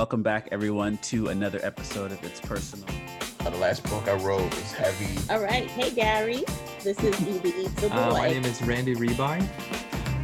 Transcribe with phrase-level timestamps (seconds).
[0.00, 2.86] Welcome back, everyone, to another episode of It's Personal.
[3.40, 5.08] Uh, the last book I wrote was heavy.
[5.28, 5.68] All right.
[5.68, 6.44] Hey, Gary.
[6.84, 7.96] This is Evie the Boy.
[7.96, 9.44] Uh, my name is Randy Rebuy.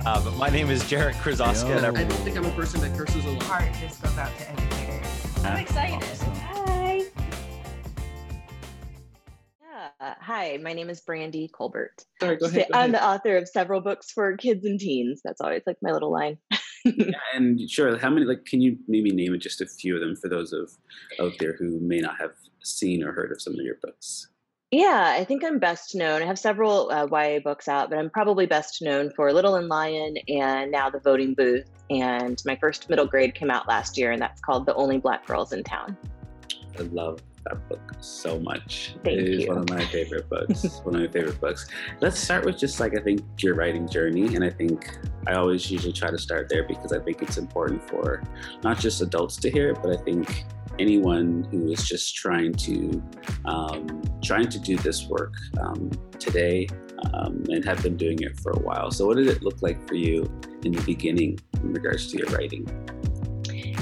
[0.06, 1.82] Uh, but my name is Jarek Krasoska.
[1.82, 1.88] Yo.
[1.88, 3.42] I don't think I'm a person that curses a lot.
[3.42, 5.44] heart just goes out to educators.
[5.44, 5.96] I'm excited.
[5.96, 6.34] awesome.
[6.36, 7.02] Hi.
[9.60, 10.14] Yeah.
[10.20, 12.04] Hi, my name is Brandy Colbert.
[12.20, 12.68] Sorry, go ahead.
[12.72, 15.20] Go I'm the author of several books for kids and teens.
[15.24, 16.38] That's always like my little line.
[16.84, 18.26] Yeah, and sure, how many?
[18.26, 20.70] Like, can you maybe name just a few of them for those of
[21.18, 24.28] out there who may not have seen or heard of some of your books?
[24.70, 26.20] Yeah, I think I'm best known.
[26.20, 29.68] I have several uh, YA books out, but I'm probably best known for Little and
[29.68, 31.70] Lion and now The Voting Booth.
[31.90, 35.26] And my first middle grade came out last year, and that's called The Only Black
[35.26, 35.96] Girls in Town.
[36.78, 38.96] I love that book so much.
[39.04, 39.48] Thank it is you.
[39.48, 40.64] one of my favorite books.
[40.84, 41.66] one of my favorite books.
[42.00, 45.70] Let's start with just like I think your writing journey, and I think I always
[45.70, 48.22] usually try to start there because I think it's important for
[48.62, 50.44] not just adults to hear it, but I think
[50.78, 53.02] anyone who is just trying to
[53.44, 56.66] um, trying to do this work um, today
[57.12, 58.90] um, and have been doing it for a while.
[58.90, 60.22] So, what did it look like for you
[60.64, 62.66] in the beginning in regards to your writing?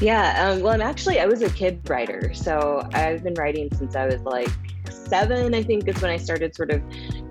[0.00, 2.32] Yeah, um, well, I'm actually, I was a kid writer.
[2.34, 4.48] So I've been writing since I was like
[4.90, 6.82] seven, I think is when I started sort of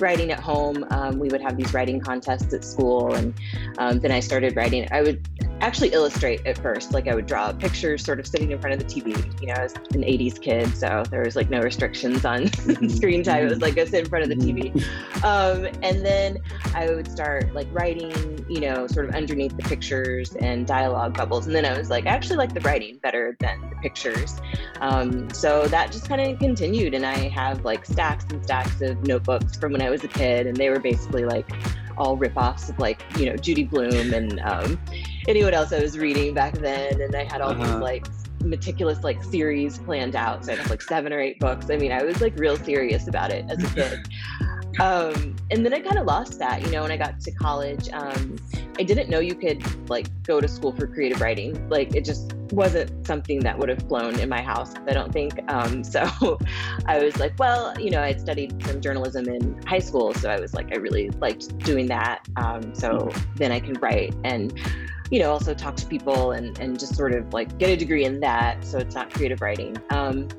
[0.01, 0.85] writing at home.
[0.91, 3.13] Um, we would have these writing contests at school.
[3.13, 3.33] And
[3.77, 4.87] um, then I started writing.
[4.91, 5.27] I would
[5.61, 6.91] actually illustrate at first.
[6.91, 9.41] Like I would draw pictures sort of sitting in front of the TV.
[9.41, 10.75] You know, I was an 80s kid.
[10.75, 12.47] So there was like no restrictions on
[12.89, 13.45] screen time.
[13.45, 14.75] It was like go sit in front of the TV.
[15.23, 16.39] Um, and then
[16.73, 21.45] I would start like writing, you know, sort of underneath the pictures and dialogue bubbles.
[21.45, 24.41] And then I was like, I actually like the writing better than the pictures.
[24.81, 26.95] Um, so that just kind of continued.
[26.95, 30.47] And I have like stacks and stacks of notebooks from when I was a kid.
[30.47, 31.49] And they were basically like
[31.97, 34.79] all ripoffs of like, you know, Judy Blume and um,
[35.27, 37.01] anyone else I was reading back then.
[37.01, 37.63] And I had all Uh-huh.
[37.63, 38.07] these like
[38.43, 40.45] meticulous like series planned out.
[40.45, 41.69] So I had like seven or eight books.
[41.69, 43.99] I mean, I was like real serious about it as a kid.
[44.79, 47.89] um, and then I kind of lost that, you know, when I got to college.
[47.93, 48.37] Um,
[48.79, 51.69] I didn't know you could like go to school for creative writing.
[51.69, 55.33] Like it just wasn't something that would have flown in my house, I don't think.
[55.51, 56.39] Um, so
[56.87, 60.13] I was like, well, you know, I'd studied some journalism in high school.
[60.15, 62.27] So I was like, I really liked doing that.
[62.37, 64.57] Um, so then I can write and,
[65.11, 68.05] you know, also talk to people and, and just sort of like get a degree
[68.05, 68.63] in that.
[68.65, 69.77] So it's not creative writing.
[69.91, 70.29] Um,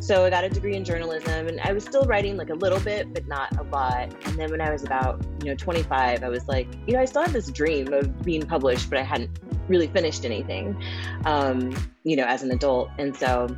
[0.00, 2.80] so I got a degree in journalism and I was still writing like a little
[2.80, 4.12] bit, but not a lot.
[4.26, 7.04] And then when I was about, you know, 25, I was like, you know, I
[7.04, 9.38] still had this dream of being published, but I hadn't
[9.68, 10.80] really finished anything,
[11.24, 12.90] um, you know, as an adult.
[12.98, 13.56] And so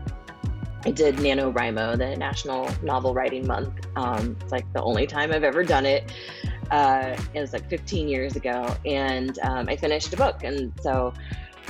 [0.87, 3.87] I did NaNoWriMo, the National Novel Writing Month.
[3.97, 6.13] Um, it's like the only time I've ever done it.
[6.71, 8.75] Uh, it was like 15 years ago.
[8.85, 10.45] And um, I finished a book.
[10.45, 11.13] And so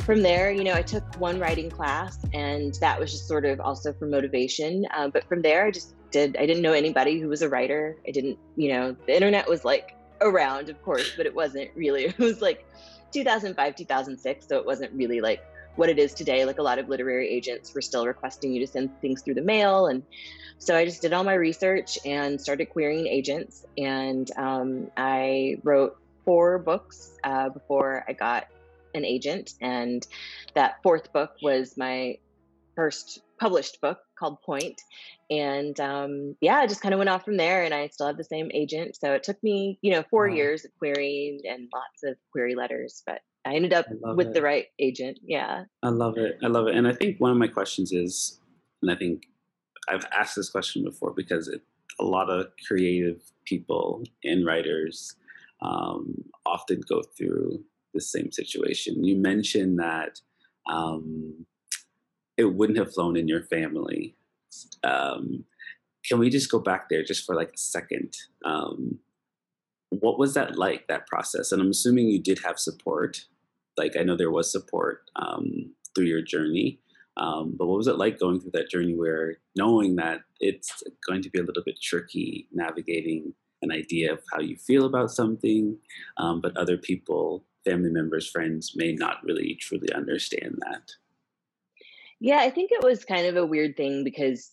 [0.03, 3.61] from there, you know, I took one writing class, and that was just sort of
[3.61, 4.87] also for motivation.
[4.95, 7.97] Um, but from there, I just did, I didn't know anybody who was a writer.
[8.07, 12.05] I didn't, you know, the internet was like around, of course, but it wasn't really,
[12.07, 12.67] it was like
[13.13, 14.47] 2005, 2006.
[14.47, 15.43] So it wasn't really like
[15.77, 16.45] what it is today.
[16.45, 19.43] Like a lot of literary agents were still requesting you to send things through the
[19.43, 19.87] mail.
[19.87, 20.03] And
[20.59, 23.65] so I just did all my research and started querying agents.
[23.77, 25.93] And um, I wrote
[26.25, 28.45] four books uh, before I got
[28.95, 29.51] an agent.
[29.61, 30.07] And
[30.55, 32.15] that fourth book was my
[32.77, 34.81] first published book called Point.
[35.31, 38.17] And um, yeah, I just kind of went off from there and I still have
[38.17, 38.97] the same agent.
[38.97, 40.37] So it took me, you know, four Wow.
[40.37, 44.35] years of querying and lots of query letters, but I ended up I with it.
[44.35, 45.19] the right agent.
[45.23, 45.65] Yeah.
[45.83, 46.39] I love it.
[46.43, 46.75] I love it.
[46.75, 48.41] And I think one of my questions is,
[48.83, 49.25] and I think
[49.89, 51.63] I've asked this question before because it,
[52.01, 55.15] a lot of creative people and writers
[55.61, 57.63] um, often go through
[57.93, 59.05] the same situation.
[59.05, 60.21] You mentioned that
[60.69, 61.47] um,
[62.37, 64.17] it wouldn't have flown in your family.
[64.83, 65.45] Um,
[66.07, 68.17] can we just go back there just for like a second?
[68.45, 68.99] Um,
[69.91, 71.53] what was that like, that process?
[71.53, 73.27] And I'm assuming you did have support.
[73.77, 76.81] Like, I know there was support um, through your journey.
[77.17, 81.23] Um, but what was it like going through that journey where knowing that it's going
[81.23, 85.79] to be a little bit tricky navigating an idea of how you feel about something,
[86.19, 90.91] um, but other people, family members, friends may not really truly understand that?
[92.21, 94.53] Yeah, I think it was kind of a weird thing because,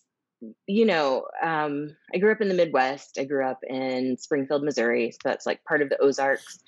[0.66, 3.18] you know, um, I grew up in the Midwest.
[3.18, 5.12] I grew up in Springfield, Missouri.
[5.12, 6.58] So that's like part of the Ozarks.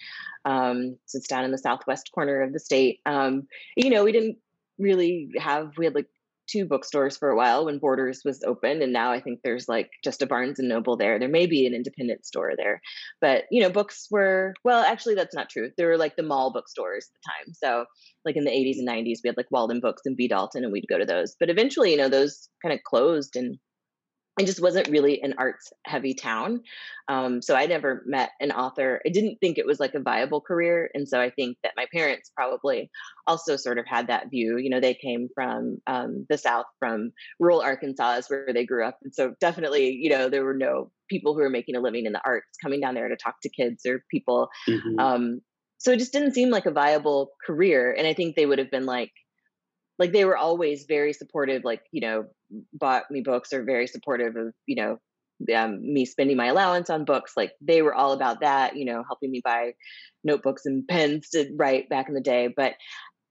[0.45, 3.01] Um, so it's down in the southwest corner of the state.
[3.07, 4.39] Um, you know, we didn't
[4.79, 6.09] really have, we had like
[6.47, 9.91] two bookstores for a while when Borders was open, and now I think there's like
[10.03, 11.19] just a Barnes and Noble there.
[11.19, 12.81] There may be an independent store there,
[13.21, 14.83] but you know, books were well.
[14.83, 15.71] Actually, that's not true.
[15.77, 17.55] There were like the mall bookstores at the time.
[17.55, 17.85] So,
[18.25, 20.73] like in the 80s and 90s, we had like Walden Books and B Dalton, and
[20.73, 21.35] we'd go to those.
[21.39, 23.59] But eventually, you know, those kind of closed, and
[24.39, 26.61] it just wasn't really an arts heavy town.
[27.09, 29.01] Um, so I never met an author.
[29.07, 30.91] I didn't think it was like a viable career.
[30.93, 32.91] And so I think that my parents probably
[33.29, 34.57] also sort of had that view.
[34.57, 38.85] You know, they came from um, the South, from rural Arkansas, is where they grew
[38.85, 38.99] up.
[39.05, 42.13] And so definitely, you know, there were no people who were making a living in
[42.13, 44.49] the arts coming down there to talk to kids or people.
[44.69, 44.99] Mm-hmm.
[44.99, 45.41] Um,
[45.79, 47.93] so it just didn't seem like a viable career.
[47.93, 49.13] And I think they would have been like,
[49.99, 52.25] like they were always very supportive like you know
[52.73, 54.99] bought me books or very supportive of you know
[55.55, 59.03] um, me spending my allowance on books like they were all about that you know
[59.07, 59.73] helping me buy
[60.23, 62.75] notebooks and pens to write back in the day but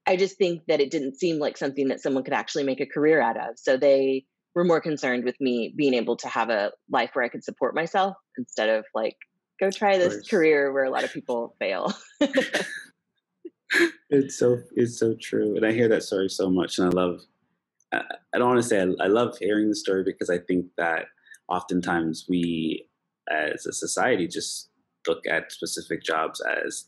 [0.06, 2.86] i just think that it didn't seem like something that someone could actually make a
[2.86, 4.24] career out of so they
[4.54, 7.74] were more concerned with me being able to have a life where i could support
[7.74, 9.16] myself instead of like
[9.60, 11.92] go try this career where a lot of people fail
[14.14, 17.20] it's so it's so true, and I hear that story so much, and I love.
[17.92, 21.04] I, don't want to say I, I love hearing the story because I think that
[21.48, 22.88] oftentimes we,
[23.30, 24.68] as a society, just
[25.06, 26.86] look at specific jobs as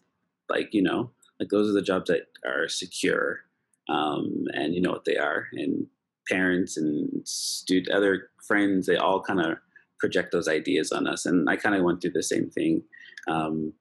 [0.49, 3.41] like you know like those are the jobs that are secure
[3.89, 5.87] um, and you know what they are and
[6.29, 9.59] parents and student other friends they all kind of
[9.99, 12.83] project those ideas on us and i kind of went through the same thing
[13.29, 13.73] um,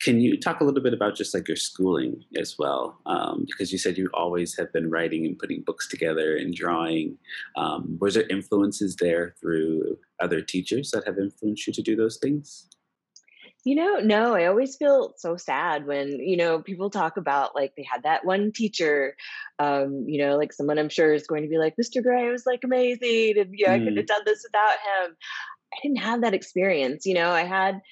[0.00, 3.00] can you talk a little bit about just like your schooling as well?
[3.06, 7.18] Um, because you said you always have been writing and putting books together and drawing.
[7.56, 12.18] Um, was there influences there through other teachers that have influenced you to do those
[12.18, 12.68] things?
[13.64, 17.74] You know, no, I always feel so sad when, you know, people talk about like
[17.76, 19.16] they had that one teacher,
[19.58, 22.02] um, you know, like someone I'm sure is going to be like, Mr.
[22.02, 23.36] Gray was like amazing.
[23.36, 23.74] And, yeah, mm.
[23.74, 25.16] I couldn't have done this without him.
[25.74, 27.04] I didn't have that experience.
[27.04, 27.82] You know, I had,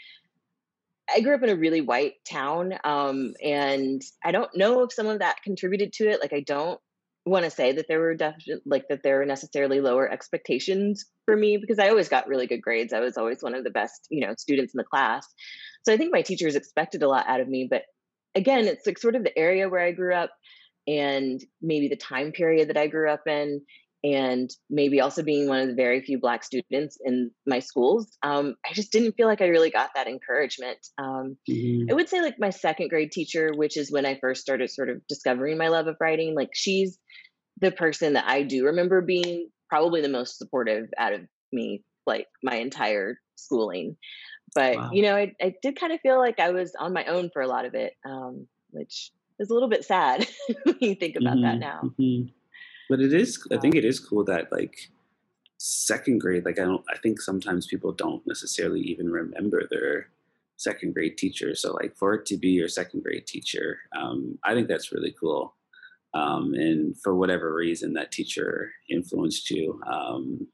[1.14, 5.06] I grew up in a really white town, um, and I don't know if some
[5.06, 6.20] of that contributed to it.
[6.20, 6.80] Like, I don't
[7.26, 11.36] want to say that there were definitely like that there were necessarily lower expectations for
[11.36, 12.92] me because I always got really good grades.
[12.92, 15.26] I was always one of the best, you know, students in the class.
[15.84, 17.66] So I think my teachers expected a lot out of me.
[17.68, 17.82] But
[18.36, 20.30] again, it's like sort of the area where I grew up
[20.86, 23.60] and maybe the time period that I grew up in
[24.06, 28.54] and maybe also being one of the very few black students in my schools um,
[28.64, 31.90] i just didn't feel like i really got that encouragement um, mm-hmm.
[31.90, 34.88] i would say like my second grade teacher which is when i first started sort
[34.88, 36.98] of discovering my love of writing like she's
[37.60, 42.28] the person that i do remember being probably the most supportive out of me like
[42.42, 43.96] my entire schooling
[44.54, 44.90] but wow.
[44.92, 47.42] you know I, I did kind of feel like i was on my own for
[47.42, 49.10] a lot of it um, which
[49.40, 50.26] is a little bit sad
[50.62, 51.42] when you think about mm-hmm.
[51.42, 52.28] that now mm-hmm.
[52.88, 54.90] But it is, I think it is cool that like
[55.58, 60.08] second grade, like I don't, I think sometimes people don't necessarily even remember their
[60.56, 61.54] second grade teacher.
[61.54, 65.14] So like for it to be your second grade teacher, um, I think that's really
[65.18, 65.54] cool.
[66.14, 70.46] Um, and for whatever reason that teacher influenced you, um,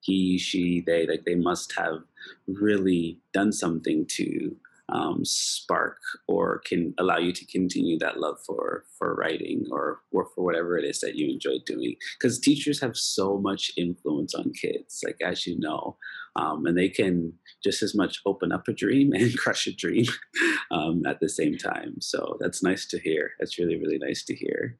[0.00, 2.00] he, she, they, like they must have
[2.46, 4.54] really done something to
[4.88, 5.98] um, spark
[6.28, 10.78] or can allow you to continue that love for for writing or or for whatever
[10.78, 11.96] it is that you enjoy doing.
[12.18, 15.96] Because teachers have so much influence on kids like as you know
[16.36, 17.32] um, and they can
[17.64, 20.06] just as much open up a dream and crush a dream
[20.70, 22.00] um, at the same time.
[22.00, 23.32] So that's nice to hear.
[23.40, 24.78] That's really really nice to hear.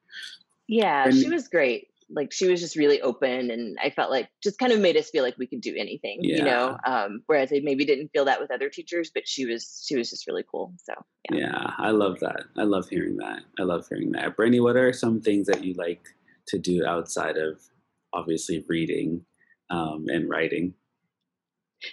[0.69, 4.29] Yeah and, she was great like she was just really open and i felt like
[4.43, 6.37] just kind of made us feel like we could do anything yeah.
[6.37, 9.85] you know um, whereas i maybe didn't feel that with other teachers but she was
[9.87, 10.93] she was just really cool so
[11.31, 11.39] yeah.
[11.39, 14.93] yeah i love that i love hearing that i love hearing that brandy what are
[14.93, 16.09] some things that you like
[16.47, 17.61] to do outside of
[18.13, 19.25] obviously reading
[19.71, 20.75] um, and writing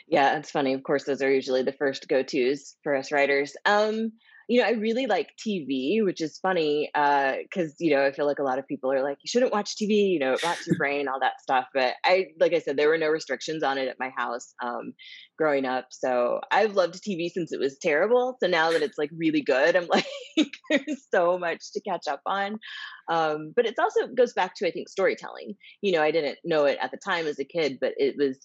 [0.07, 4.11] yeah it's funny of course those are usually the first go-to's for us writers um
[4.47, 8.25] you know, I really like TV, which is funny because uh, you know I feel
[8.25, 10.67] like a lot of people are like, you shouldn't watch TV, you know, it rots
[10.67, 11.65] your brain, all that stuff.
[11.73, 14.93] But I, like I said, there were no restrictions on it at my house um,
[15.37, 18.37] growing up, so I've loved TV since it was terrible.
[18.41, 20.05] So now that it's like really good, I'm like,
[20.69, 22.59] there's so much to catch up on.
[23.09, 25.55] Um, but it also goes back to I think storytelling.
[25.81, 28.37] You know, I didn't know it at the time as a kid, but it was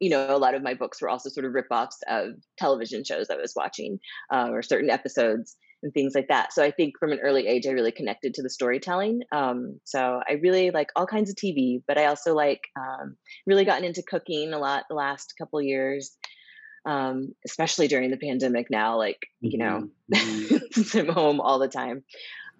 [0.00, 3.28] you know, a lot of my books were also sort of ripoffs of television shows
[3.30, 4.00] I was watching
[4.32, 6.52] uh, or certain episodes and things like that.
[6.52, 9.22] So I think from an early age, I really connected to the storytelling.
[9.32, 13.16] Um, so I really like all kinds of TV, but I also like um,
[13.46, 16.16] really gotten into cooking a lot the last couple years,
[16.86, 20.54] um, especially during the pandemic now, like, you know, mm-hmm.
[20.54, 20.98] mm-hmm.
[20.98, 22.04] I'm home all the time.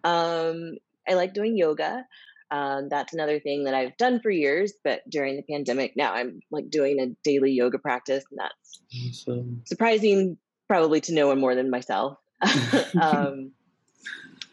[0.05, 0.77] Um,
[1.09, 2.05] I like doing yoga.
[2.51, 6.41] Um, that's another thing that I've done for years, but during the pandemic, now I'm
[6.51, 9.63] like doing a daily yoga practice, and that's Awesome.
[9.67, 10.37] surprising
[10.69, 12.19] probably to no one more than myself.
[13.01, 13.53] um,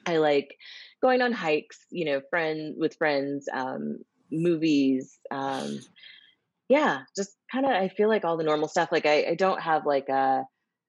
[0.06, 0.56] I like
[1.02, 4.00] going on hikes, you know, friend with friends, um,
[4.32, 5.18] movies.
[5.32, 5.80] Um,
[6.70, 7.72] yeah, just kind of.
[7.72, 8.90] I feel like all the normal stuff.
[8.92, 10.44] Like I, I don't have like a.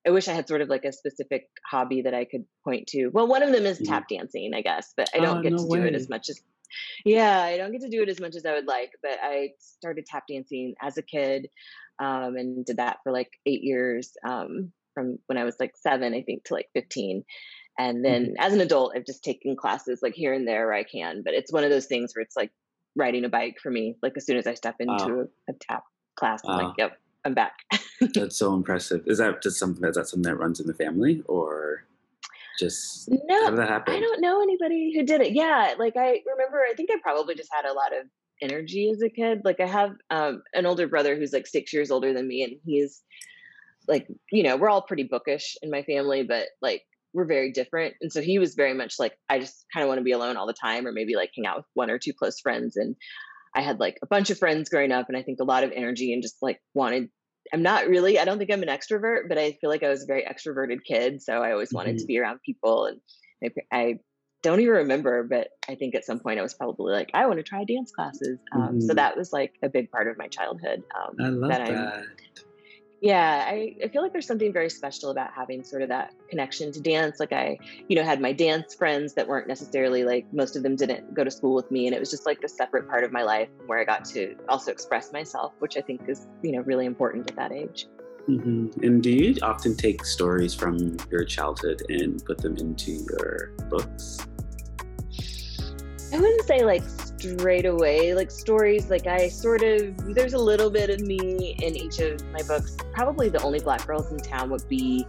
[0.06, 3.08] I wish I had sort of like a specific hobby that I could point to.
[3.08, 3.86] Well, one of them is Mhm.
[3.86, 6.28] tap dancing, I guess, but I don't Oh, get no to do it as much
[6.30, 6.40] as.
[7.04, 9.50] Yeah, I don't get to do it as much as I would like, but I
[9.58, 11.48] started tap dancing as a kid,
[11.98, 16.14] um, and did that for like eight years, um, from when I was like seven,
[16.14, 17.24] I think, to like fifteen.
[17.78, 20.82] And then as an adult, I've just taken classes like here and there where I
[20.82, 22.50] can, but it's one of those things where it's like
[22.96, 23.96] riding a bike for me.
[24.02, 25.84] Like as soon as I step into a, a tap
[26.16, 27.52] class, I'm like, yep, I'm back.
[28.14, 29.04] That's so impressive.
[29.06, 31.84] Is that just something is that something that runs in the family or
[32.58, 33.94] just how no, did that happen?
[33.94, 35.32] I don't know anybody who did it.
[35.32, 38.06] Yeah, like I remember, I think I probably just had a lot of
[38.40, 39.42] energy as a kid.
[39.44, 42.54] Like I have um, an older brother who's like six years older than me, and
[42.64, 43.02] he's
[43.86, 46.82] like, you know, we're all pretty bookish in my family, but like
[47.14, 47.94] we're very different.
[48.00, 50.36] And so he was very much like, I just kind of want to be alone
[50.36, 52.76] all the time, or maybe like hang out with one or two close friends.
[52.76, 52.94] And
[53.54, 55.72] I had like a bunch of friends growing up, and I think a lot of
[55.74, 57.08] energy and just like wanted.
[57.52, 58.18] I'm not really.
[58.18, 60.78] I don't think I'm an extrovert, but I feel like I was a very extroverted
[60.84, 62.86] kid, so I always wanted to be around people.
[62.86, 63.00] And
[63.42, 63.98] I, I
[64.42, 67.38] don't even remember, but I think at some point I was probably like, I want
[67.38, 68.38] to try dance classes.
[68.52, 68.96] Um, So Mhm.
[68.96, 70.82] that was like a big part of my childhood.
[70.96, 72.04] Um, I love that I'm- that.
[73.00, 76.72] Yeah, I, I feel like there's something very special about having sort of that connection
[76.72, 77.20] to dance.
[77.20, 80.74] Like I, you know, had my dance friends that weren't necessarily like most of them
[80.74, 83.12] didn't go to school with me, and it was just like a separate part of
[83.12, 86.60] my life where I got to also express myself, which I think is you know
[86.62, 87.86] really important at that age.
[88.28, 88.84] Mm-hmm.
[88.84, 94.18] And do you often take stories from your childhood and put them into your books?
[96.12, 96.82] I wouldn't say like
[97.18, 98.90] straight away like stories.
[98.90, 102.76] Like I sort of there's a little bit of me in each of my books.
[102.92, 105.06] Probably the only black girls in town would be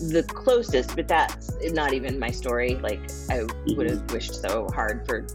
[0.00, 2.76] the closest, but that's not even my story.
[2.76, 3.00] Like
[3.30, 5.26] I would have wished so hard for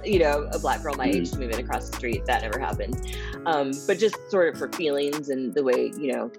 [0.04, 2.24] you know a black girl my age to move in across the street.
[2.26, 3.16] That never happened.
[3.46, 6.30] Um, but just sort of for feelings and the way you know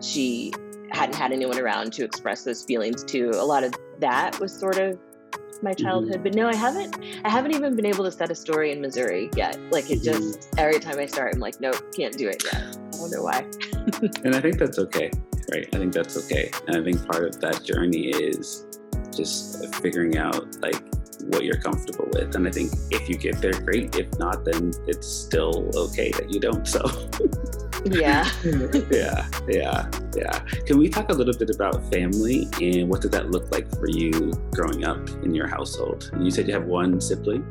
[0.00, 0.52] she
[0.90, 3.30] hadn't had anyone around to express those feelings to.
[3.30, 4.98] A lot of that was sort of
[5.62, 5.84] my mm-hmm.
[5.84, 6.22] childhood.
[6.22, 6.96] But no, I haven't.
[7.24, 9.58] I haven't even been able to set a story in Missouri yet.
[9.70, 10.22] Like it mm-hmm.
[10.22, 12.76] just every time I start, I'm like, nope, can't do it yet.
[12.94, 13.46] I know why.
[14.24, 15.10] And I think that's okay,
[15.52, 15.68] right?
[15.72, 16.50] I think that's okay.
[16.68, 18.66] And I think part of that journey is
[19.14, 20.80] just figuring out like
[21.24, 22.34] what you're comfortable with.
[22.36, 23.96] And I think if you get there, great.
[23.96, 26.66] If not, then it's still okay that you don't.
[26.66, 26.80] So
[27.84, 28.30] Yeah.
[28.90, 30.38] yeah, yeah, yeah.
[30.66, 33.88] Can we talk a little bit about family and what did that look like for
[33.88, 36.10] you growing up in your household?
[36.18, 37.46] You said you have one sibling.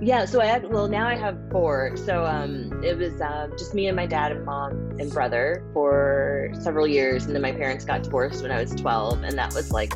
[0.00, 1.96] Yeah, so I had well now I have four.
[1.96, 6.50] So um it was um just me and my dad and mom and brother for
[6.60, 9.70] several years and then my parents got divorced when I was 12 and that was
[9.70, 9.92] like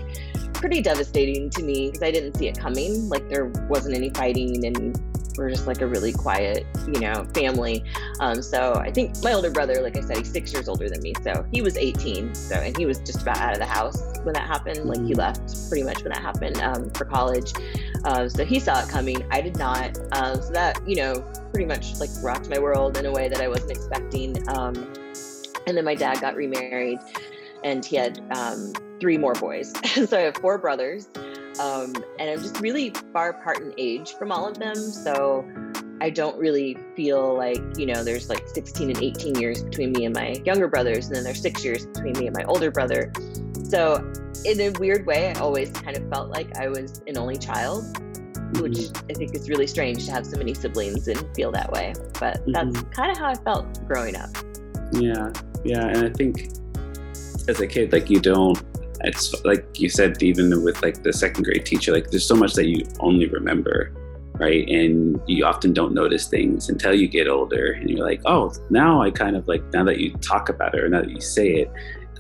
[0.53, 3.09] pretty devastating to me because I didn't see it coming.
[3.09, 5.01] Like there wasn't any fighting and
[5.37, 7.85] we're just like a really quiet, you know, family.
[8.21, 11.01] Um so I think my older brother, like I said, he's 6 years older than
[11.03, 11.13] me.
[11.23, 12.35] So he was 18.
[12.35, 14.85] So and he was just about out of the house when that happened.
[14.85, 15.19] Like he Mhm.
[15.19, 17.53] left pretty much when that happened um for college.
[18.05, 19.25] Um, so he saw it coming.
[19.31, 19.99] I did not.
[20.13, 23.41] Um, so that, you know, pretty much like rocked my world in a way that
[23.41, 24.37] I wasn't expecting.
[24.51, 24.75] Um,
[25.67, 26.99] and then my dad got remarried
[27.63, 29.73] and he had um, three more boys.
[30.09, 31.09] so I have four brothers.
[31.61, 34.77] Um, and I'm just really far apart in age from all of them.
[34.77, 35.47] So
[36.01, 40.05] I don't really feel like, you know, there's like 16 and 18 years between me
[40.05, 41.07] and my younger brothers.
[41.07, 43.13] And then there's six years between me and my older brother.
[43.63, 44.13] So
[44.45, 47.85] in a weird way, I always kind of felt like I was an only child,
[48.61, 51.95] which I think is really strange to have so many siblings and feel that way.
[52.21, 54.31] But that's kind of how I felt growing up.
[54.93, 55.33] Yeah,
[55.65, 56.51] yeah, and I think
[57.49, 58.63] as a kid, like you don't.
[59.03, 62.55] It's like you said, even with like the second grade teacher, like there's so much
[62.55, 63.93] that you only remember,
[64.35, 64.69] right?
[64.69, 69.03] And you often don't notice things until you get older, and you're like, oh, now
[69.03, 71.55] I kind of like now that you talk about it or now that you say
[71.55, 71.73] it,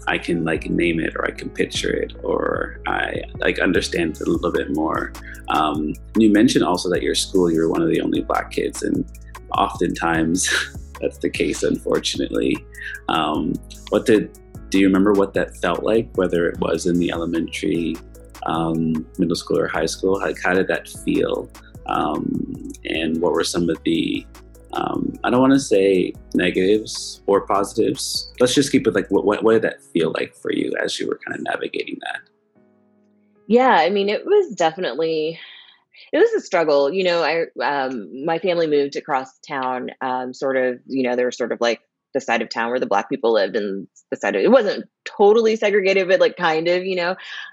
[0.06, 4.26] I can like name it or I can picture it or I like understand it
[4.26, 5.12] a little bit more.
[5.48, 8.82] Um, you mentioned also that your school, you were one of the only black kids,
[8.82, 9.04] and
[9.52, 10.50] oftentimes
[11.00, 12.64] that's the case, unfortunately.
[13.08, 13.54] Um,
[13.90, 14.38] what did
[14.74, 17.94] do you remember what that felt like, whether it was in the elementary,
[18.44, 20.18] um, middle school, or high school?
[20.18, 21.48] Like, how did that feel?
[21.86, 24.26] Um, and what were some of the
[24.72, 28.32] um, I don't want to say negatives or positives.
[28.40, 30.98] Let's just keep it like what, what what did that feel like for you as
[30.98, 32.22] you were kind of navigating that?
[33.46, 35.38] Yeah, I mean, it was definitely
[36.12, 40.56] it was a struggle you know i um my family moved across town um sort
[40.56, 41.82] of you know they were sort of like
[42.14, 44.84] the side of town where the black people lived and the side of it wasn't
[45.04, 47.10] totally segregated but like kind of you know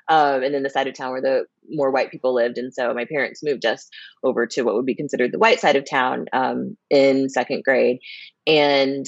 [0.07, 2.93] um and then the side of town where the more white people lived and so
[2.93, 3.89] my parents moved us
[4.23, 7.99] over to what would be considered the white side of town um in second grade
[8.47, 9.05] and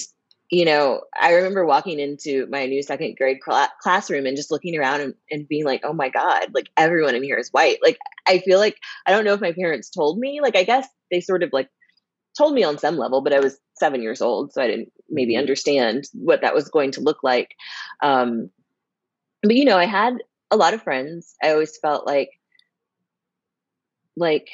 [0.53, 4.77] you know, I remember walking into my new second grade cl- classroom and just looking
[4.77, 7.79] around and, and being like, oh my God, like everyone in here is white.
[7.81, 10.87] Like, I feel like, I don't know if my parents told me, like, I guess
[11.09, 11.69] they sort of like
[12.37, 14.53] told me on some level, but I was seven years old.
[14.53, 15.41] So I didn't maybe mm-hmm.
[15.41, 17.55] understand what that was going to look like.
[18.01, 18.49] Um,
[19.41, 20.15] but, you know, I had
[20.51, 21.35] a lot of friends.
[21.43, 22.29] I always felt like,
[24.15, 24.49] like,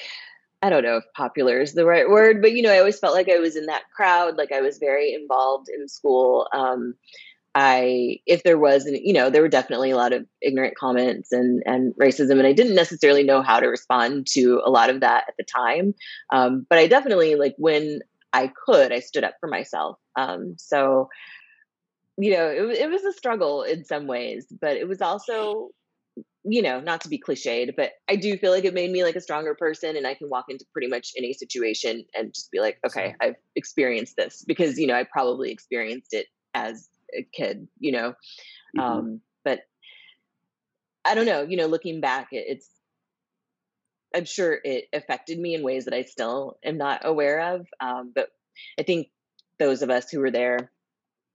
[0.62, 3.14] I don't know if popular is the right word, but you know, I always felt
[3.14, 6.48] like I was in that crowd, like I was very involved in school.
[6.54, 6.96] Um,
[7.56, 11.32] I, if there was, and you know, there were definitely a lot of ignorant comments
[11.32, 15.00] and and racism, and I didn't necessarily know how to respond to a lot of
[15.00, 15.96] that at the time.
[16.32, 18.02] Um, but I definitely like when
[18.34, 19.98] I could, I stood up for myself.
[20.16, 21.10] Um, so,
[22.18, 25.72] you know, it, it was a struggle in some ways, but it was also
[26.44, 29.16] you know, not to be cliched, but I do feel like it made me like
[29.16, 32.60] a stronger person and I can walk into pretty much any situation and just be
[32.60, 37.68] like, okay, I've experienced this because, you know, I probably experienced it as a kid,
[37.80, 38.14] you know.
[38.78, 38.80] Mm-hmm.
[38.80, 39.62] Um, but
[41.04, 42.70] I don't know, you know, looking back, it, it's,
[44.16, 47.68] I'm sure it affected me in ways that I still am not aware of.
[47.80, 48.30] Um, but
[48.80, 49.08] I think
[49.60, 50.72] those of us who were there,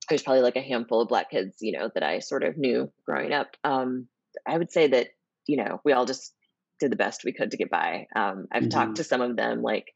[0.09, 2.90] there's probably like a handful of black kids, you know, that I sort of knew
[3.07, 3.57] growing up.
[3.64, 4.09] Um,
[4.47, 5.09] I would say that,
[5.47, 6.35] you know, we all just
[6.81, 8.07] did the best we could to get by.
[8.16, 8.69] Um, I've mm-hmm.
[8.71, 9.87] talked to some of them, like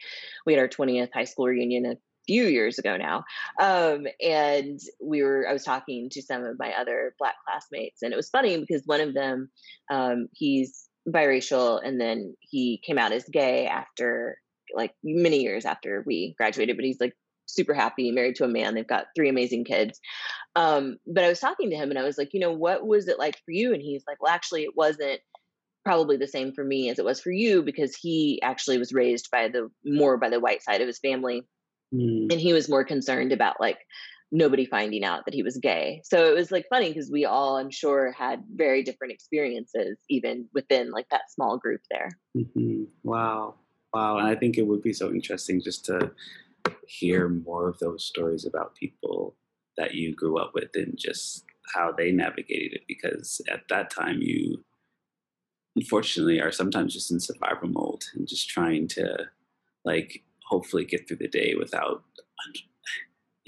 [0.47, 3.25] we had our 20th high school reunion a few years ago now.
[3.61, 8.12] Um, and we were, I was talking to some of my other black classmates and
[8.12, 9.50] it was funny because one of them,
[9.90, 14.38] um, he's biracial and then he came out as gay after
[14.74, 17.14] like many years after we graduated, but he's like
[17.46, 18.74] super happy, married to a man.
[18.74, 19.98] They've got three amazing kids.
[20.54, 23.08] Um, but I was talking to him and I was like, you know, what was
[23.08, 23.72] it like for you?
[23.72, 25.20] And he's like, well, actually, it wasn't
[25.84, 29.30] probably the same for me as it was for you because he actually was raised
[29.30, 31.42] by the more by the white side of his family.
[31.94, 32.30] Mm.
[32.30, 33.78] And he was more concerned about like
[34.30, 36.02] nobody finding out that he was gay.
[36.04, 40.49] So it was like funny because we all, I'm sure, had very different experiences, even
[40.52, 42.10] within like that small group there.
[42.36, 42.84] Mm-hmm.
[43.04, 43.54] Wow.
[43.95, 44.19] Wow.
[44.19, 46.12] And I think it would be so interesting just to
[46.86, 49.34] hear more of those stories about people
[49.76, 54.19] that you grew up with and just how they navigated it because at that time
[54.21, 54.62] you
[55.76, 59.17] unfortunately are sometimes just in survival mode and just trying to
[59.84, 62.02] like hopefully get through the day without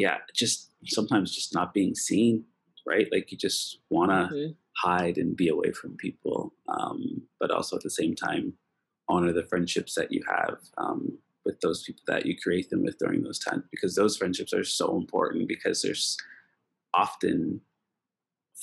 [0.00, 2.42] yeah just sometimes just not being seen
[2.86, 4.52] right like you just want to mm-hmm.
[4.76, 8.54] hide and be away from people um, but also at the same time
[9.08, 12.98] honor the friendships that you have um, with those people that you create them with
[12.98, 16.16] during those times because those friendships are so important because there's
[16.94, 17.60] often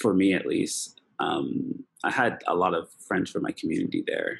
[0.02, 4.40] for me at least um, i had a lot of friends from my community there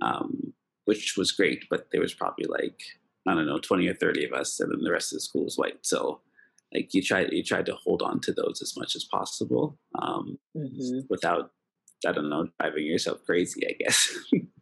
[0.00, 0.54] um,
[0.86, 2.80] which was great but there was probably like
[3.26, 5.44] i don't know 20 or 30 of us and then the rest of the school
[5.44, 6.20] was white so
[6.74, 10.38] like you try you try to hold on to those as much as possible um,
[10.56, 11.00] mm-hmm.
[11.08, 11.50] without
[12.06, 14.16] i don't know driving yourself crazy i guess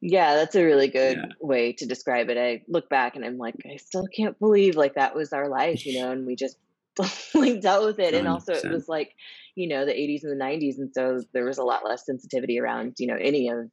[0.00, 1.32] Yeah, that's a really good yeah.
[1.40, 2.38] way to describe it.
[2.38, 5.86] I look back and I'm like, I still can't believe like that was our life,
[5.86, 6.58] you know, and we just
[7.34, 8.14] like dealt with it.
[8.14, 8.18] 100%.
[8.18, 9.12] And also it was like,
[9.54, 10.78] you know, the 80s and the 90s.
[10.78, 13.68] And so there was a lot less sensitivity around, you know, any of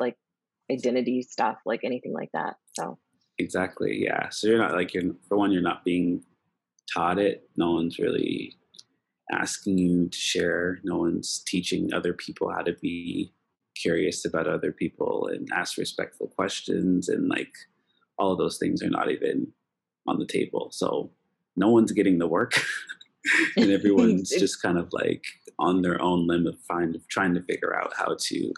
[0.00, 0.16] like
[0.70, 2.56] identity stuff, like anything like that.
[2.74, 2.98] So
[3.38, 3.98] exactly.
[4.02, 4.28] Yeah.
[4.30, 6.22] So you're not like, you're, for one, you're not being
[6.92, 7.48] taught it.
[7.56, 8.54] No one's really
[9.30, 10.80] asking you to share.
[10.84, 13.32] No one's teaching other people how to be
[13.80, 17.52] curious about other people and ask respectful questions and like
[18.18, 19.46] all of those things are not even
[20.06, 21.10] on the table so
[21.56, 22.54] no one's getting the work
[23.56, 25.24] and everyone's just kind of like
[25.58, 28.52] on their own limb of find, trying to figure out how to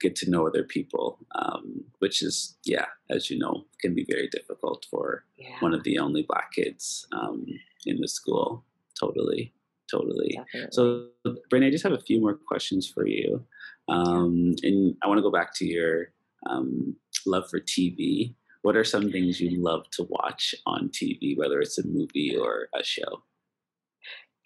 [0.00, 4.28] get to know other people um, which is yeah as you know can be very
[4.28, 5.56] difficult for yeah.
[5.60, 7.46] one of the only black kids um,
[7.86, 8.64] in the school
[8.98, 9.52] totally
[9.90, 10.68] totally Definitely.
[10.72, 11.08] so
[11.50, 13.44] Brittany, i just have a few more questions for you
[13.88, 16.12] um, and I want to go back to your
[16.48, 18.34] um, love for TV.
[18.62, 22.68] What are some things you love to watch on TV, whether it's a movie or
[22.78, 23.22] a show?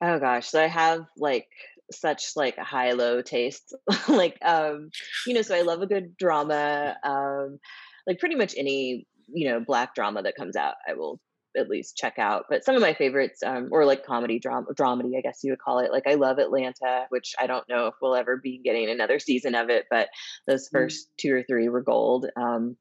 [0.02, 1.48] Oh gosh, so I have like
[1.92, 3.72] such like high low tastes
[4.09, 4.90] like um,
[5.27, 6.96] you know, so I love a good drama.
[7.05, 7.59] Um,
[8.07, 11.20] like pretty much any you know black drama that comes out, I will
[11.57, 12.44] at least check out.
[12.48, 15.61] But some of my favorites, um, or like comedy drama, dramedy, I guess you would
[15.61, 15.92] call it.
[15.92, 19.55] Like I love Atlanta, which I don't know if we'll ever be getting another season
[19.55, 20.09] of it, but
[20.46, 21.05] those 1st mm.
[21.18, 22.27] two or three were gold.
[22.37, 22.77] Um,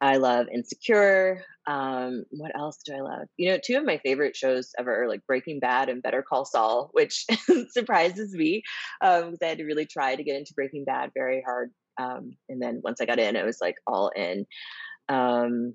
[0.00, 1.42] I love Insecure.
[1.66, 3.28] Um, what else do I love?
[3.36, 6.44] You know, two of my favorite shows ever are like Breaking Bad and Better Call
[6.44, 7.26] Saul, which
[7.70, 8.62] surprises me
[9.00, 11.70] because um, I had to really try to get into Breaking Bad very hard.
[12.00, 14.46] Um, and then once I got in, it was like all in.
[15.08, 15.74] Um,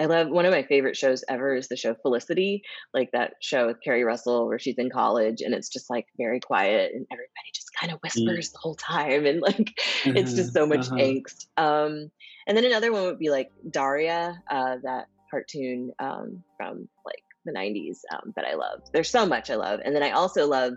[0.00, 2.62] I love one of my favorite shows ever is the show Felicity,
[2.94, 6.40] like that show with Keri Russell where she's in college and it's just like very
[6.40, 8.02] quiet and everybody just kind of mm.
[8.02, 8.52] whispers mm.
[8.52, 9.72] the whole time and like
[10.04, 10.96] uh-huh, it's just so much uh-huh.
[10.96, 11.46] angst.
[11.56, 12.10] Um,
[12.46, 17.52] and then another one would be like Daria, uh, that cartoon um, from like the
[17.52, 18.82] 90s um, that I love.
[18.92, 19.80] There's so much I love.
[19.84, 20.74] And then I also love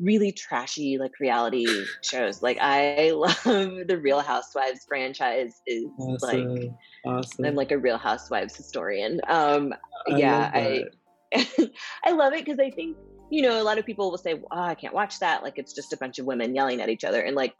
[0.00, 1.66] really trashy like reality
[2.02, 2.42] shows.
[2.42, 6.54] Like I love the Real Housewives franchise is awesome.
[6.54, 6.70] like
[7.04, 7.44] awesome.
[7.44, 9.20] I'm like a Real Housewives historian.
[9.28, 9.74] Um
[10.08, 10.84] I yeah, I
[12.04, 12.96] I love it because I think,
[13.30, 15.42] you know, a lot of people will say, oh, I can't watch that.
[15.42, 17.20] Like it's just a bunch of women yelling at each other.
[17.20, 17.54] And like,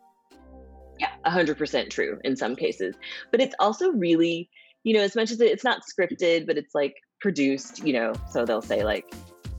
[0.99, 2.95] yeah, hundred percent true in some cases.
[3.31, 4.49] But it's also really,
[4.85, 8.45] you know, as much as it's not scripted, but it's like produced, you know, so
[8.45, 9.13] they'll say like,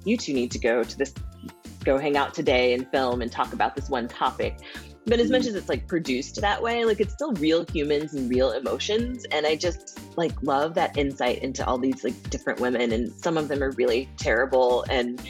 [0.05, 1.13] you two need to go to this
[1.87, 4.59] go hang out today and film and talk about this one topic.
[5.05, 5.49] But as much mm-hmm.
[5.49, 9.25] as it's like produced that way, like it's still real humans and real emotions.
[9.31, 12.91] And I just like love that insight into all these like different women.
[12.91, 15.21] And some of them are really terrible and,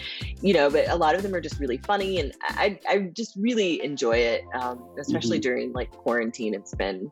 [0.42, 2.20] you know, but a lot of them are just really funny.
[2.20, 5.42] And I, I just really enjoy it, um, especially mm-hmm.
[5.44, 6.56] during like quarantine.
[6.56, 7.12] It's been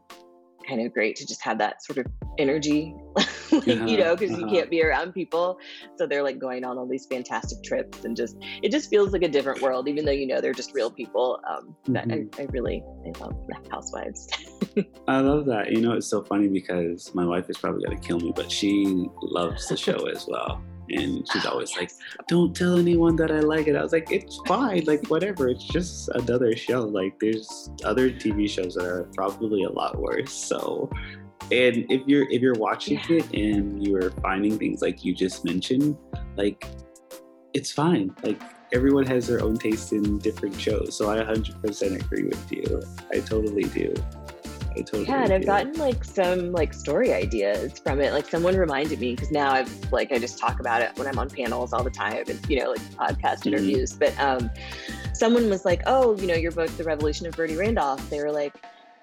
[0.68, 2.06] kind of great to just have that sort of
[2.38, 3.28] energy, like,
[3.68, 4.46] uh-huh, you know, because uh-huh.
[4.46, 5.58] you can't be around people.
[5.98, 9.24] So they're like going on all these fantastic trips and just, it just feels like
[9.24, 11.40] a different world, even though you know they're just real people.
[11.48, 12.12] Um, mm-hmm.
[12.12, 13.36] I, I really, I love
[13.72, 14.28] Housewives.
[15.08, 15.72] I love that.
[15.72, 18.52] You know, it's so funny because my wife is probably going to kill me, but
[18.52, 21.92] she loves the show as well and she's oh, always like
[22.28, 23.76] don't tell anyone that i like it.
[23.76, 28.50] I was like it's fine like whatever it's just another show like there's other tv
[28.50, 30.90] shows that are probably a lot worse so.
[31.52, 33.18] And if you're if you're watching yeah.
[33.18, 35.96] it and you're finding things like you just mentioned
[36.38, 36.66] like
[37.54, 38.42] it's fine like
[38.74, 42.82] everyone has their own taste in different shows so i 100% agree with you
[43.14, 43.94] i totally do
[44.76, 48.14] I totally yeah, and I've gotten like some like story ideas from it.
[48.14, 51.18] Like someone reminded me because now I've like I just talk about it when I'm
[51.18, 53.50] on panels all the time and you know like podcast mm-hmm.
[53.50, 53.94] interviews.
[53.94, 54.50] But um,
[55.14, 58.32] someone was like, "Oh, you know, your book, The Revolution of Birdie Randolph." They were
[58.32, 58.54] like,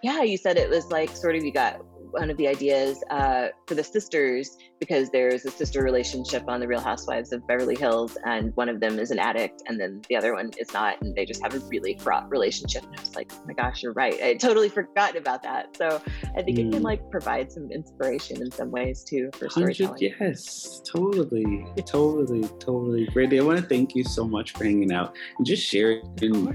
[0.03, 3.48] "Yeah, you said it was like sort of you got one of the ideas uh,
[3.66, 8.16] for the sisters because there's a sister relationship on the Real Housewives of Beverly Hills,
[8.25, 11.14] and one of them is an addict, and then the other one is not, and
[11.14, 12.83] they just have a really fraught relationship.
[12.85, 14.20] And I was like, oh my gosh, you're right.
[14.22, 15.77] I totally forgotten about that.
[15.77, 16.03] So
[16.37, 16.68] I think mm.
[16.68, 16.85] it can hmm.
[16.85, 19.98] like provide some inspiration in some ways too for storytelling.
[20.01, 23.09] Yes, totally, totally, totally.
[23.12, 26.03] Brandy, I want to thank you so much for hanging out and just sharing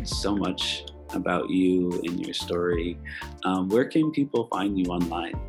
[0.06, 2.98] so much about you and your story.
[3.44, 5.40] Um, where can people find you online?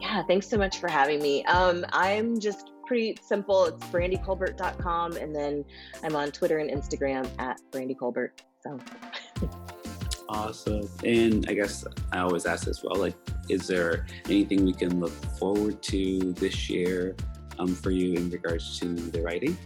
[0.00, 1.44] Yeah, thanks so much for having me.
[1.46, 3.64] Um, I'm just pretty simple.
[3.66, 5.64] It's brandycolbert.com, and then
[6.02, 8.30] I'm on Twitter and Instagram at brandycolbert.
[8.62, 8.78] So.
[10.28, 10.88] awesome.
[11.04, 13.14] And I guess I always ask as well, like,
[13.48, 17.16] is there anything we can look forward to this year
[17.58, 19.56] um, for you in regards to the writing?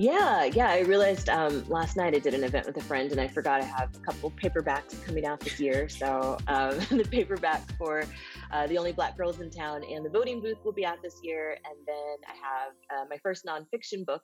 [0.00, 0.68] Yeah, yeah.
[0.68, 3.60] I realized um, last night I did an event with a friend and I forgot
[3.60, 5.88] I have a couple paperbacks coming out this year.
[5.88, 8.04] So um, the paperback for
[8.52, 11.18] uh, The Only Black Girls in Town and The Voting Booth will be out this
[11.24, 11.58] year.
[11.64, 14.22] And then I have uh, my first nonfiction book.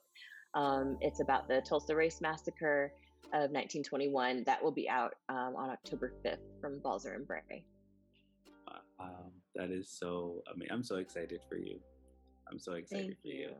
[0.54, 2.92] Um, it's about the Tulsa Race Massacre
[3.32, 4.44] of 1921.
[4.44, 7.64] That will be out um, on October 5th from Balzer and Bray.
[9.00, 10.40] Wow, that is so.
[10.48, 11.80] I mean, I'm so excited for you.
[12.48, 13.34] I'm so excited Thank for you.
[13.34, 13.54] you.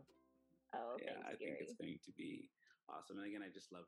[0.74, 2.50] Oh, yeah, I think it's going to be
[2.88, 3.18] awesome.
[3.18, 3.86] And again, I just love